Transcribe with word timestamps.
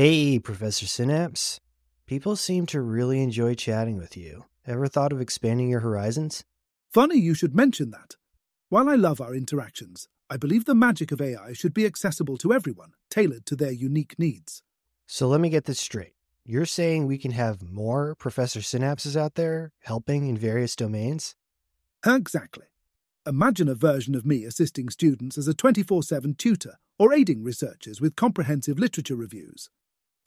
Hey, 0.00 0.38
Professor 0.38 0.86
Synapse. 0.86 1.58
People 2.06 2.36
seem 2.36 2.66
to 2.66 2.80
really 2.80 3.20
enjoy 3.20 3.56
chatting 3.56 3.96
with 3.96 4.16
you. 4.16 4.44
Ever 4.64 4.86
thought 4.86 5.12
of 5.12 5.20
expanding 5.20 5.68
your 5.68 5.80
horizons? 5.80 6.44
Funny 6.88 7.18
you 7.18 7.34
should 7.34 7.56
mention 7.56 7.90
that. 7.90 8.14
While 8.68 8.88
I 8.88 8.94
love 8.94 9.20
our 9.20 9.34
interactions, 9.34 10.06
I 10.30 10.36
believe 10.36 10.66
the 10.66 10.74
magic 10.76 11.10
of 11.10 11.20
AI 11.20 11.52
should 11.52 11.74
be 11.74 11.84
accessible 11.84 12.36
to 12.36 12.52
everyone, 12.52 12.92
tailored 13.10 13.44
to 13.46 13.56
their 13.56 13.72
unique 13.72 14.16
needs. 14.20 14.62
So 15.08 15.26
let 15.26 15.40
me 15.40 15.48
get 15.48 15.64
this 15.64 15.80
straight. 15.80 16.14
You're 16.44 16.64
saying 16.64 17.08
we 17.08 17.18
can 17.18 17.32
have 17.32 17.68
more 17.68 18.14
Professor 18.14 18.60
Synapses 18.60 19.16
out 19.16 19.34
there 19.34 19.72
helping 19.80 20.28
in 20.28 20.36
various 20.36 20.76
domains? 20.76 21.34
Exactly. 22.06 22.66
Imagine 23.26 23.68
a 23.68 23.74
version 23.74 24.14
of 24.14 24.24
me 24.24 24.44
assisting 24.44 24.90
students 24.90 25.36
as 25.36 25.48
a 25.48 25.54
24 25.54 26.04
7 26.04 26.36
tutor 26.36 26.78
or 27.00 27.12
aiding 27.12 27.42
researchers 27.42 28.00
with 28.00 28.14
comprehensive 28.14 28.78
literature 28.78 29.16
reviews. 29.16 29.70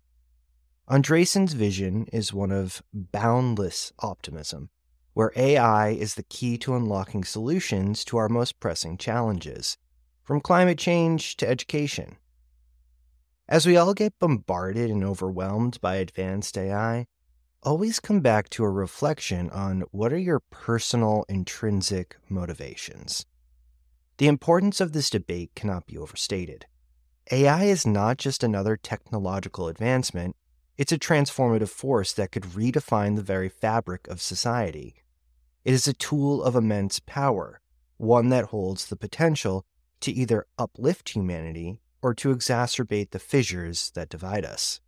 Andreessen's 0.87 1.53
vision 1.53 2.05
is 2.13 2.31
one 2.31 2.51
of 2.51 2.83
boundless 2.93 3.91
optimism, 3.97 4.69
where 5.17 5.31
AI 5.35 5.89
is 5.89 6.13
the 6.13 6.21
key 6.21 6.59
to 6.59 6.75
unlocking 6.75 7.23
solutions 7.23 8.05
to 8.05 8.17
our 8.17 8.29
most 8.29 8.59
pressing 8.59 8.95
challenges, 8.95 9.75
from 10.23 10.39
climate 10.39 10.77
change 10.77 11.35
to 11.35 11.49
education. 11.49 12.17
As 13.49 13.65
we 13.65 13.75
all 13.75 13.95
get 13.95 14.19
bombarded 14.19 14.91
and 14.91 15.03
overwhelmed 15.03 15.81
by 15.81 15.95
advanced 15.95 16.55
AI, 16.55 17.07
always 17.63 17.99
come 17.99 18.19
back 18.19 18.47
to 18.49 18.63
a 18.63 18.69
reflection 18.69 19.49
on 19.49 19.85
what 19.89 20.13
are 20.13 20.19
your 20.19 20.39
personal 20.51 21.25
intrinsic 21.27 22.17
motivations. 22.29 23.25
The 24.19 24.27
importance 24.27 24.79
of 24.79 24.93
this 24.93 25.09
debate 25.09 25.49
cannot 25.55 25.87
be 25.87 25.97
overstated. 25.97 26.67
AI 27.31 27.63
is 27.63 27.87
not 27.87 28.17
just 28.17 28.43
another 28.43 28.77
technological 28.77 29.67
advancement, 29.67 30.35
it's 30.77 30.91
a 30.91 30.99
transformative 30.99 31.69
force 31.69 32.13
that 32.13 32.31
could 32.31 32.43
redefine 32.43 33.15
the 33.15 33.23
very 33.23 33.49
fabric 33.49 34.07
of 34.07 34.21
society. 34.21 35.01
It 35.67 35.73
is 35.73 35.85
a 35.85 35.91
tool 35.91 36.41
of 36.41 36.55
immense 36.55 37.01
power, 37.01 37.59
one 37.97 38.29
that 38.29 38.45
holds 38.45 38.85
the 38.85 38.95
potential 38.95 39.65
to 39.99 40.13
either 40.13 40.45
uplift 40.57 41.09
humanity 41.09 41.81
or 42.01 42.13
to 42.13 42.33
exacerbate 42.33 43.09
the 43.09 43.19
fissures 43.19 43.91
that 43.91 44.07
divide 44.07 44.45
us. 44.45 44.79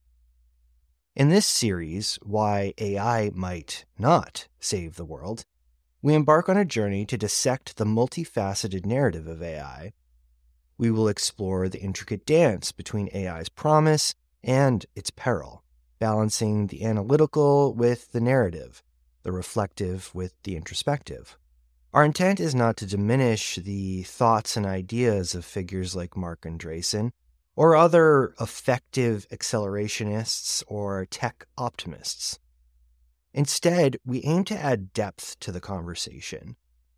In 1.17 1.27
this 1.27 1.45
series, 1.45 2.17
Why 2.23 2.73
AI 2.77 3.29
Might 3.35 3.83
Not 3.97 4.47
Save 4.61 4.95
the 4.95 5.03
World, 5.03 5.43
we 6.01 6.13
embark 6.13 6.47
on 6.47 6.55
a 6.55 6.63
journey 6.63 7.05
to 7.07 7.17
dissect 7.17 7.75
the 7.75 7.83
multifaceted 7.83 8.85
narrative 8.85 9.27
of 9.27 9.43
AI. 9.43 9.91
We 10.77 10.91
will 10.91 11.09
explore 11.09 11.67
the 11.67 11.81
intricate 11.81 12.25
dance 12.25 12.71
between 12.71 13.09
AI's 13.13 13.49
promise 13.49 14.15
and 14.41 14.85
its 14.95 15.09
peril, 15.09 15.61
balancing 15.99 16.67
the 16.67 16.85
analytical 16.85 17.73
with 17.73 18.13
the 18.13 18.21
narrative, 18.21 18.81
the 19.23 19.31
reflective 19.31 20.13
with 20.13 20.33
the 20.43 20.55
introspective. 20.55 21.37
Our 21.93 22.05
intent 22.05 22.39
is 22.39 22.53
not 22.53 22.77
to 22.77 22.85
diminish 22.85 23.55
the 23.55 24.03
thoughts 24.03 24.55
and 24.55 24.65
ideas 24.65 25.33
of 25.33 25.43
figures 25.43 25.95
like 25.95 26.15
Marc 26.15 26.41
Andreessen 26.41 27.11
or 27.55 27.75
other 27.75 28.33
effective 28.39 29.27
accelerationists 29.31 30.63
or 30.67 31.05
tech 31.05 31.45
optimists. 31.57 32.39
Instead, 33.33 33.97
we 34.05 34.23
aim 34.23 34.43
to 34.45 34.57
add 34.57 34.93
depth 34.93 35.39
to 35.39 35.51
the 35.51 35.59
conversation, 35.59 36.55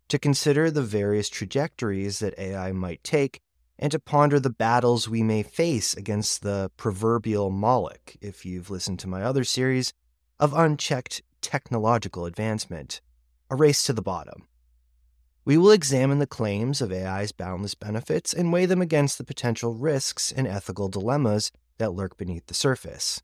to 0.08 0.18
consider 0.18 0.70
the 0.70 0.82
various 0.82 1.28
trajectories 1.28 2.20
that 2.20 2.38
AI 2.38 2.72
might 2.72 3.02
take, 3.02 3.40
and 3.78 3.90
to 3.90 3.98
ponder 3.98 4.38
the 4.38 4.50
battles 4.50 5.08
we 5.08 5.22
may 5.22 5.42
face 5.42 5.94
against 5.94 6.42
the 6.42 6.70
proverbial 6.76 7.50
Moloch, 7.50 8.14
if 8.20 8.46
you've 8.46 8.70
listened 8.70 8.98
to 9.00 9.08
my 9.08 9.22
other 9.22 9.44
series, 9.44 9.92
of 10.38 10.54
unchecked 10.54 11.22
technological 11.42 12.24
advancement, 12.24 13.00
a 13.50 13.56
race 13.56 13.84
to 13.84 13.92
the 13.92 14.00
bottom. 14.00 14.46
We 15.44 15.58
will 15.58 15.72
examine 15.72 16.20
the 16.20 16.26
claims 16.26 16.80
of 16.80 16.92
AI's 16.92 17.32
boundless 17.32 17.74
benefits 17.74 18.32
and 18.32 18.52
weigh 18.52 18.66
them 18.66 18.80
against 18.80 19.18
the 19.18 19.24
potential 19.24 19.74
risks 19.74 20.30
and 20.30 20.46
ethical 20.46 20.88
dilemmas 20.88 21.50
that 21.78 21.92
lurk 21.92 22.16
beneath 22.16 22.46
the 22.46 22.54
surface. 22.54 23.20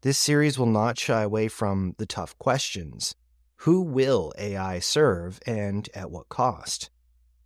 This 0.00 0.18
series 0.18 0.58
will 0.58 0.66
not 0.66 0.98
shy 0.98 1.22
away 1.22 1.48
from 1.48 1.94
the 1.98 2.06
tough 2.06 2.36
questions. 2.38 3.14
Who 3.58 3.82
will 3.82 4.32
AI 4.38 4.78
serve 4.78 5.40
and 5.46 5.88
at 5.94 6.10
what 6.10 6.30
cost? 6.30 6.90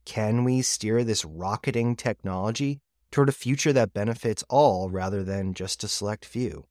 Can 0.04 0.44
we 0.44 0.62
steer 0.62 1.02
this 1.02 1.24
rocketing 1.24 1.96
technology 1.96 2.80
toward 3.10 3.28
a 3.28 3.32
future 3.32 3.72
that 3.72 3.92
benefits 3.92 4.44
all 4.48 4.88
rather 4.88 5.24
than 5.24 5.52
just 5.52 5.82
a 5.82 5.88
select 5.88 6.24
few? 6.24 6.67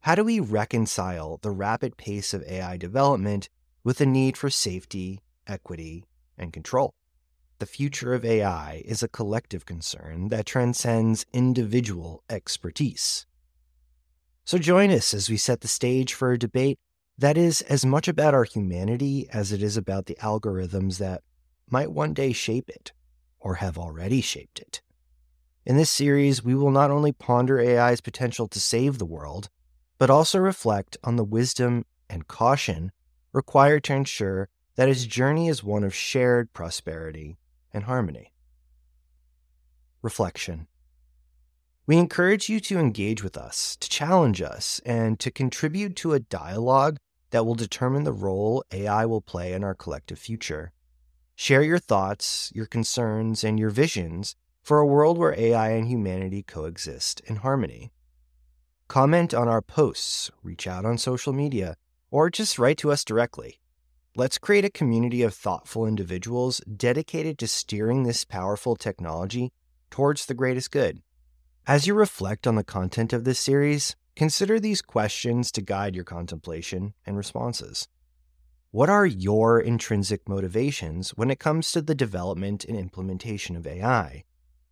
How 0.00 0.14
do 0.14 0.24
we 0.24 0.40
reconcile 0.40 1.38
the 1.42 1.50
rapid 1.50 1.96
pace 1.96 2.32
of 2.32 2.42
AI 2.44 2.76
development 2.76 3.48
with 3.84 3.98
the 3.98 4.06
need 4.06 4.36
for 4.36 4.50
safety 4.50 5.20
equity, 5.48 6.04
and 6.36 6.52
control. 6.52 6.94
The 7.58 7.66
future 7.66 8.14
of 8.14 8.24
AI 8.24 8.82
is 8.84 9.02
a 9.02 9.08
collective 9.08 9.66
concern 9.66 10.28
that 10.28 10.46
transcends 10.46 11.26
individual 11.32 12.22
expertise. 12.30 13.26
So 14.44 14.58
join 14.58 14.90
us 14.90 15.12
as 15.12 15.28
we 15.28 15.36
set 15.36 15.60
the 15.60 15.68
stage 15.68 16.14
for 16.14 16.32
a 16.32 16.38
debate 16.38 16.78
that 17.18 17.36
is 17.36 17.62
as 17.62 17.84
much 17.84 18.06
about 18.06 18.34
our 18.34 18.44
humanity 18.44 19.28
as 19.32 19.50
it 19.50 19.62
is 19.62 19.76
about 19.76 20.06
the 20.06 20.16
algorithms 20.22 20.98
that 20.98 21.22
might 21.68 21.90
one 21.90 22.14
day 22.14 22.32
shape 22.32 22.70
it 22.70 22.92
or 23.40 23.56
have 23.56 23.76
already 23.76 24.20
shaped 24.20 24.60
it. 24.60 24.80
In 25.66 25.76
this 25.76 25.90
series, 25.90 26.44
we 26.44 26.54
will 26.54 26.70
not 26.70 26.90
only 26.90 27.12
ponder 27.12 27.60
AI's 27.60 28.00
potential 28.00 28.46
to 28.48 28.60
save 28.60 28.98
the 28.98 29.04
world, 29.04 29.50
but 29.98 30.10
also 30.10 30.38
reflect 30.38 30.96
on 31.04 31.16
the 31.16 31.24
wisdom 31.24 31.84
and 32.08 32.28
caution 32.28 32.92
required 33.32 33.84
to 33.84 33.94
ensure 33.94 34.48
that 34.76 34.88
his 34.88 35.06
journey 35.06 35.48
is 35.48 35.62
one 35.62 35.84
of 35.84 35.94
shared 35.94 36.52
prosperity 36.52 37.36
and 37.72 37.84
harmony. 37.84 38.32
Reflection. 40.00 40.68
We 41.86 41.96
encourage 41.96 42.48
you 42.48 42.60
to 42.60 42.78
engage 42.78 43.24
with 43.24 43.36
us, 43.36 43.76
to 43.76 43.88
challenge 43.88 44.40
us, 44.40 44.80
and 44.84 45.18
to 45.20 45.30
contribute 45.30 45.96
to 45.96 46.12
a 46.12 46.20
dialogue 46.20 46.98
that 47.30 47.44
will 47.44 47.54
determine 47.54 48.04
the 48.04 48.12
role 48.12 48.62
AI 48.72 49.04
will 49.06 49.20
play 49.20 49.52
in 49.52 49.64
our 49.64 49.74
collective 49.74 50.18
future. 50.18 50.72
Share 51.34 51.62
your 51.62 51.78
thoughts, 51.78 52.52
your 52.54 52.66
concerns, 52.66 53.42
and 53.42 53.58
your 53.58 53.70
visions 53.70 54.36
for 54.62 54.78
a 54.78 54.86
world 54.86 55.18
where 55.18 55.38
AI 55.38 55.70
and 55.70 55.88
humanity 55.88 56.42
coexist 56.42 57.20
in 57.26 57.36
harmony. 57.36 57.90
Comment 58.88 59.34
on 59.34 59.48
our 59.48 59.60
posts, 59.60 60.30
reach 60.42 60.66
out 60.66 60.86
on 60.86 60.96
social 60.96 61.34
media, 61.34 61.76
or 62.10 62.30
just 62.30 62.58
write 62.58 62.78
to 62.78 62.90
us 62.90 63.04
directly. 63.04 63.60
Let's 64.16 64.38
create 64.38 64.64
a 64.64 64.70
community 64.70 65.20
of 65.20 65.34
thoughtful 65.34 65.86
individuals 65.86 66.62
dedicated 66.74 67.36
to 67.38 67.48
steering 67.48 68.04
this 68.04 68.24
powerful 68.24 68.76
technology 68.76 69.52
towards 69.90 70.24
the 70.24 70.32
greatest 70.32 70.70
good. 70.70 71.02
As 71.66 71.86
you 71.86 71.92
reflect 71.92 72.46
on 72.46 72.54
the 72.54 72.64
content 72.64 73.12
of 73.12 73.24
this 73.24 73.38
series, 73.38 73.94
consider 74.16 74.58
these 74.58 74.80
questions 74.80 75.52
to 75.52 75.60
guide 75.60 75.94
your 75.94 76.04
contemplation 76.04 76.94
and 77.04 77.14
responses. 77.14 77.88
What 78.70 78.88
are 78.88 79.04
your 79.04 79.60
intrinsic 79.60 80.26
motivations 80.26 81.10
when 81.10 81.30
it 81.30 81.38
comes 81.38 81.70
to 81.72 81.82
the 81.82 81.94
development 81.94 82.64
and 82.64 82.78
implementation 82.78 83.54
of 83.54 83.66
AI? 83.66 84.24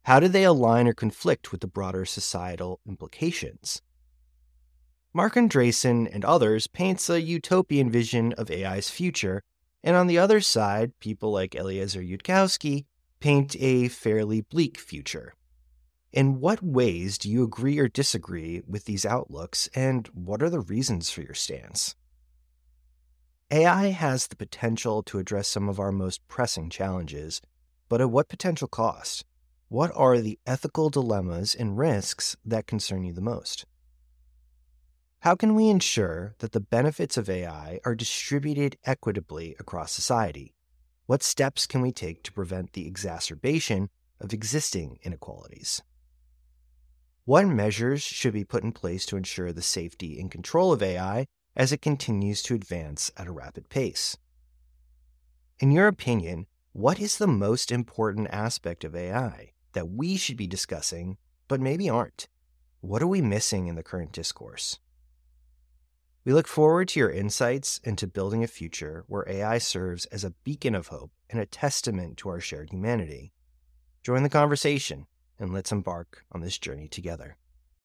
How 0.05 0.21
do 0.21 0.29
they 0.29 0.45
align 0.45 0.89
or 0.89 0.95
conflict 0.95 1.53
with 1.53 1.61
the 1.61 1.67
broader 1.67 2.07
societal 2.07 2.81
implications? 2.89 3.83
Marc 5.17 5.33
Andreessen 5.35 6.07
and 6.13 6.27
others 6.27 6.67
paints 6.67 7.09
a 7.09 7.23
utopian 7.23 7.91
vision 7.91 8.35
of 8.35 8.51
AI's 8.51 8.91
future, 8.91 9.43
and 9.83 9.97
on 9.97 10.09
the 10.09 10.19
other 10.19 10.43
side, 10.43 10.93
people 11.01 11.33
like 11.33 11.55
Eliezer 11.55 12.03
Yudkowsky 12.03 12.85
paint 13.19 13.57
a 13.59 13.89
fairly 13.89 14.43
bleak 14.43 14.77
future. 14.77 15.33
In 16.13 16.39
what 16.39 16.63
ways 16.63 17.17
do 17.17 17.31
you 17.31 17.43
agree 17.45 17.79
or 17.79 17.89
disagree 17.89 18.61
with 18.67 18.85
these 18.85 19.07
outlooks, 19.07 19.71
and 19.75 20.07
what 20.09 20.43
are 20.43 20.51
the 20.51 20.61
reasons 20.61 21.09
for 21.09 21.23
your 21.23 21.33
stance? 21.33 21.95
AI 23.51 23.87
has 23.87 24.27
the 24.27 24.37
potential 24.37 25.03
to 25.05 25.19
address 25.19 25.49
some 25.49 25.71
of 25.71 25.81
our 25.81 25.93
most 25.93 26.29
pressing 26.29 26.69
challenges, 26.69 27.41
but 27.89 28.03
at 28.03 28.11
what 28.11 28.29
potential 28.29 28.69
cost? 28.69 29.25
What 29.69 29.91
are 29.95 30.19
the 30.19 30.39
ethical 30.47 30.91
dilemmas 30.91 31.55
and 31.55 31.79
risks 31.79 32.37
that 32.45 32.67
concern 32.67 33.05
you 33.05 33.15
the 33.15 33.23
most? 33.23 33.65
How 35.27 35.35
can 35.35 35.57
we 35.57 35.71
ensure 35.71 36.37
that 36.39 36.53
the 36.53 36.61
benefits 36.61 37.17
of 37.17 37.29
AI 37.29 37.81
are 37.85 37.97
distributed 37.97 38.77
equitably 38.85 39.57
across 39.59 39.91
society? 39.91 40.55
What 41.07 41.25
steps 41.25 41.67
can 41.67 41.81
we 41.81 41.91
take 41.91 42.23
to 42.23 42.33
prevent 42.33 42.75
the 42.75 42.87
exacerbation 42.87 43.89
of 44.21 44.33
existing 44.33 45.01
inequalities? 45.03 45.83
What 47.25 47.49
measures 47.49 48.05
should 48.05 48.35
be 48.35 48.45
put 48.45 48.63
in 48.63 48.71
place 48.71 49.05
to 49.07 49.17
ensure 49.17 49.53
the 49.53 49.63
safety 49.63 50.21
and 50.21 50.31
control 50.31 50.73
of 50.73 50.81
AI 50.81 51.27
as 51.57 51.73
it 51.73 51.83
continues 51.83 52.41
to 52.45 52.55
advance 52.55 53.11
at 53.17 53.27
a 53.27 53.33
rapid 53.33 53.69
pace? 53.69 54.17
In 55.59 55.73
your 55.73 55.89
opinion, 55.89 56.47
what 56.73 57.01
is 57.01 57.19
the 57.19 57.27
most 57.27 57.73
important 57.73 58.29
aspect 58.31 58.85
of 58.85 58.95
AI 58.95 59.55
that 59.73 59.91
we 59.91 60.17
should 60.17 60.37
be 60.37 60.47
discussing, 60.47 61.17
but 61.49 61.61
maybe 61.61 61.91
aren't? 61.91 62.29
What 62.81 63.03
are 63.03 63.09
we 63.09 63.23
missing 63.23 63.67
in 63.67 63.75
the 63.75 63.83
current 63.83 64.13
discourse? 64.13 64.79
We 66.27 66.33
look 66.33 66.49
forward 66.49 66.89
to 66.89 66.99
your 66.99 67.11
insights 67.11 67.79
into 67.85 68.09
building 68.09 68.43
a 68.43 68.49
future 68.49 69.05
where 69.07 69.29
AI 69.29 69.59
serves 69.59 70.07
as 70.07 70.25
a 70.25 70.35
beacon 70.43 70.75
of 70.75 70.89
hope 70.89 71.13
and 71.31 71.41
a 71.41 71.47
testament 71.47 72.17
to 72.17 72.29
our 72.31 72.41
shared 72.41 72.71
humanity. 72.71 73.33
Join 74.03 74.25
the 74.25 74.29
conversation 74.29 75.07
and 75.39 75.53
let's 75.53 75.71
embark 75.71 76.25
on 76.33 76.41
this 76.41 76.59
journey 76.59 76.89
together. 76.89 77.37